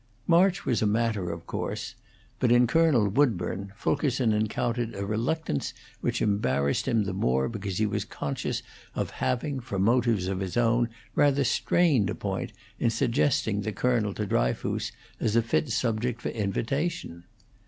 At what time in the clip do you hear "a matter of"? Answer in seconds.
0.81-1.45